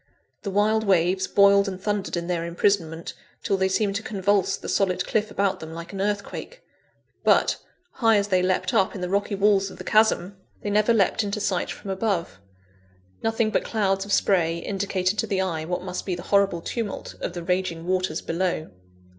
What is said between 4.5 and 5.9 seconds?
the solid cliff about them,